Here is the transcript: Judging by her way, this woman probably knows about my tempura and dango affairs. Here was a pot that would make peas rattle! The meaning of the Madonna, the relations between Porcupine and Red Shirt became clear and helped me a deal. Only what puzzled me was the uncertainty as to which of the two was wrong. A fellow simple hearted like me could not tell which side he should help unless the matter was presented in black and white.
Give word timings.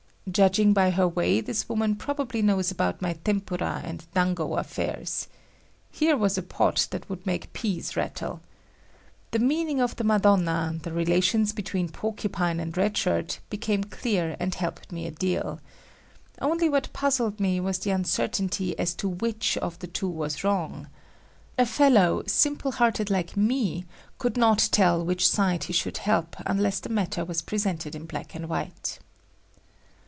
Judging 0.31 0.71
by 0.71 0.91
her 0.91 1.05
way, 1.07 1.41
this 1.41 1.67
woman 1.67 1.93
probably 1.93 2.41
knows 2.41 2.71
about 2.71 3.01
my 3.01 3.13
tempura 3.25 3.81
and 3.83 4.05
dango 4.13 4.53
affairs. 4.55 5.27
Here 5.91 6.15
was 6.15 6.37
a 6.37 6.43
pot 6.43 6.87
that 6.91 7.09
would 7.09 7.25
make 7.25 7.51
peas 7.51 7.97
rattle! 7.97 8.39
The 9.31 9.39
meaning 9.39 9.81
of 9.81 9.97
the 9.97 10.05
Madonna, 10.05 10.77
the 10.83 10.93
relations 10.93 11.51
between 11.51 11.89
Porcupine 11.89 12.61
and 12.61 12.77
Red 12.77 12.95
Shirt 12.95 13.39
became 13.49 13.83
clear 13.83 14.37
and 14.39 14.55
helped 14.55 14.89
me 14.89 15.05
a 15.05 15.11
deal. 15.11 15.59
Only 16.39 16.69
what 16.69 16.93
puzzled 16.93 17.41
me 17.41 17.59
was 17.59 17.79
the 17.79 17.89
uncertainty 17.89 18.77
as 18.79 18.93
to 18.93 19.09
which 19.09 19.57
of 19.57 19.79
the 19.79 19.87
two 19.87 20.07
was 20.07 20.45
wrong. 20.45 20.87
A 21.57 21.65
fellow 21.65 22.23
simple 22.25 22.73
hearted 22.73 23.09
like 23.09 23.35
me 23.35 23.83
could 24.17 24.37
not 24.37 24.69
tell 24.71 25.03
which 25.03 25.27
side 25.27 25.65
he 25.65 25.73
should 25.73 25.97
help 25.97 26.37
unless 26.45 26.79
the 26.79 26.89
matter 26.89 27.25
was 27.25 27.41
presented 27.41 27.95
in 27.95 28.05
black 28.05 28.33
and 28.33 28.47
white. 28.47 28.97